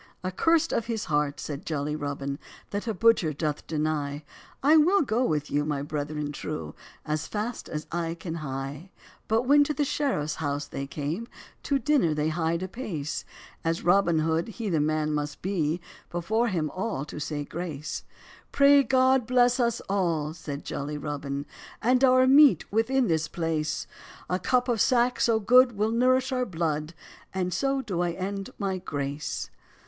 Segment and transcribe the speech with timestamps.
[0.23, 2.39] "Accurst of his heart," said jolly Robin,
[2.71, 4.23] "That a butcher doth deny;
[4.63, 6.73] I will go with you, my brethren true,
[7.05, 8.89] As fast as I can hie."
[9.27, 11.27] But when to the sheriffs house they came,
[11.61, 13.25] To dinner they hied apace,
[13.63, 15.79] And Robin Hood he the man must be
[16.09, 18.03] Before them all to say grace.
[18.51, 21.45] "Pray God bless us all," said jolly Robin,
[21.79, 23.85] "And our meat within this place;
[24.31, 26.95] A cup of sack so good will nourish our blood,
[27.35, 29.51] And so do I end my grace."